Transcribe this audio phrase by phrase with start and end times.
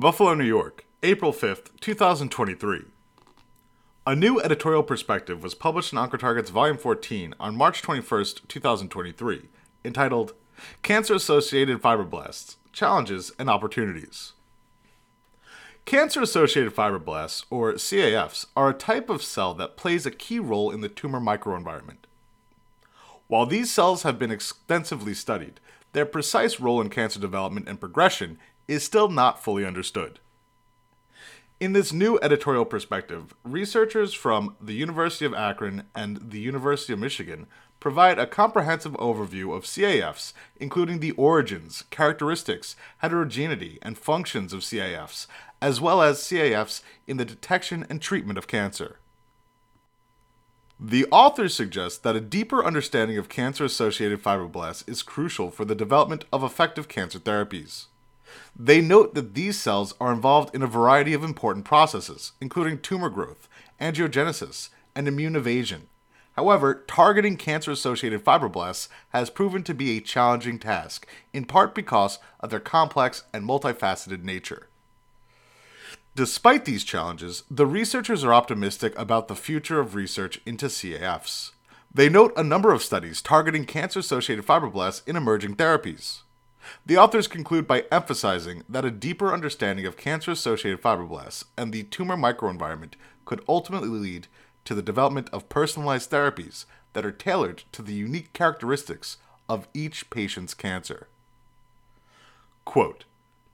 [0.00, 2.84] Buffalo, New York, April 5th, 2023.
[4.06, 9.50] A new editorial perspective was published in Oncotarget's Volume 14 on March 21st, 2023,
[9.84, 10.32] entitled
[10.82, 14.32] Cancer Associated Fibroblasts Challenges and Opportunities.
[15.84, 20.70] Cancer associated fibroblasts, or CAFs, are a type of cell that plays a key role
[20.70, 22.06] in the tumor microenvironment.
[23.26, 25.60] While these cells have been extensively studied,
[25.92, 28.38] their precise role in cancer development and progression
[28.70, 30.20] is still not fully understood.
[31.58, 37.00] In this new editorial perspective, researchers from the University of Akron and the University of
[37.00, 37.48] Michigan
[37.80, 45.26] provide a comprehensive overview of CAFs, including the origins, characteristics, heterogeneity, and functions of CAFs,
[45.60, 49.00] as well as CAFs in the detection and treatment of cancer.
[50.78, 55.74] The authors suggest that a deeper understanding of cancer associated fibroblasts is crucial for the
[55.74, 57.86] development of effective cancer therapies.
[58.54, 63.10] They note that these cells are involved in a variety of important processes, including tumor
[63.10, 63.48] growth,
[63.80, 65.88] angiogenesis, and immune evasion.
[66.36, 72.18] However, targeting cancer associated fibroblasts has proven to be a challenging task, in part because
[72.38, 74.68] of their complex and multifaceted nature.
[76.14, 81.52] Despite these challenges, the researchers are optimistic about the future of research into CAFs.
[81.92, 86.22] They note a number of studies targeting cancer associated fibroblasts in emerging therapies.
[86.86, 91.84] The authors conclude by emphasizing that a deeper understanding of cancer associated fibroblasts and the
[91.84, 94.26] tumor microenvironment could ultimately lead
[94.64, 100.10] to the development of personalized therapies that are tailored to the unique characteristics of each
[100.10, 101.08] patient's cancer.
[102.64, 103.04] Quote,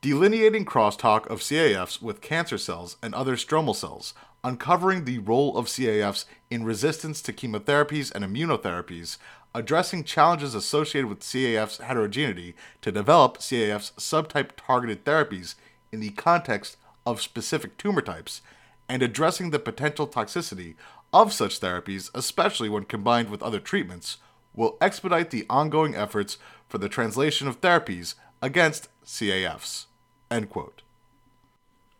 [0.00, 4.12] delineating crosstalk of CAFs with cancer cells and other stromal cells,
[4.44, 9.16] uncovering the role of CAFs in resistance to chemotherapies and immunotherapies,
[9.54, 15.54] addressing challenges associated with CAF's heterogeneity to develop CAF's subtype targeted therapies
[15.90, 18.42] in the context of specific tumor types,
[18.88, 20.74] and addressing the potential toxicity
[21.12, 24.18] of such therapies, especially when combined with other treatments,
[24.54, 26.36] will expedite the ongoing efforts
[26.68, 29.86] for the translation of therapies against CAFs.
[30.30, 30.82] End quote.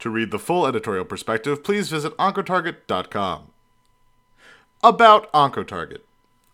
[0.05, 3.53] To read the full editorial perspective, please visit Oncotarget.com.
[4.83, 6.01] About Oncotarget.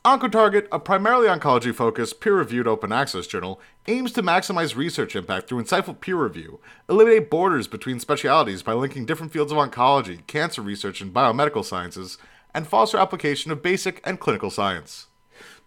[0.05, 5.49] Oncotarget, a primarily oncology focused, peer reviewed open access journal, aims to maximize research impact
[5.49, 10.63] through insightful peer review, eliminate borders between specialities by linking different fields of oncology, cancer
[10.63, 12.19] research, and biomedical sciences,
[12.55, 15.09] and foster application of basic and clinical science.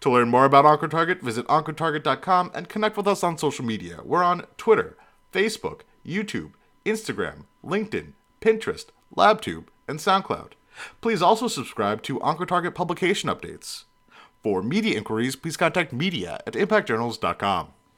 [0.00, 4.00] To learn more about Oncotarget, visit Oncotarget.com and connect with us on social media.
[4.02, 4.96] We're on Twitter,
[5.34, 6.52] Facebook, YouTube,
[6.86, 8.86] Instagram, LinkedIn, Pinterest,
[9.16, 10.52] LabTube, and SoundCloud.
[11.00, 13.84] Please also subscribe to Oncotarget publication updates.
[14.42, 17.68] For media inquiries, please contact media at impactjournals.com.